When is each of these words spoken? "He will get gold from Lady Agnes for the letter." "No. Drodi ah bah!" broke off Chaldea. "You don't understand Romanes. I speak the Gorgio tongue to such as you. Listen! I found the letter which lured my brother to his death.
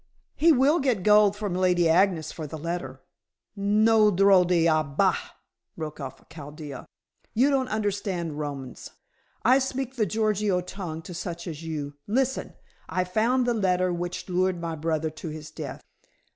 "He 0.33 0.51
will 0.51 0.79
get 0.79 1.03
gold 1.03 1.35
from 1.37 1.53
Lady 1.53 1.87
Agnes 1.87 2.31
for 2.31 2.47
the 2.47 2.57
letter." 2.57 3.01
"No. 3.55 4.09
Drodi 4.09 4.67
ah 4.67 4.81
bah!" 4.81 5.15
broke 5.77 5.99
off 5.99 6.27
Chaldea. 6.27 6.87
"You 7.35 7.51
don't 7.51 7.67
understand 7.69 8.39
Romanes. 8.39 8.89
I 9.45 9.59
speak 9.59 9.97
the 9.97 10.07
Gorgio 10.07 10.59
tongue 10.61 11.03
to 11.03 11.13
such 11.13 11.45
as 11.45 11.61
you. 11.63 11.97
Listen! 12.07 12.53
I 12.89 13.03
found 13.03 13.45
the 13.45 13.53
letter 13.53 13.93
which 13.93 14.27
lured 14.27 14.59
my 14.59 14.75
brother 14.75 15.11
to 15.11 15.29
his 15.29 15.51
death. 15.51 15.83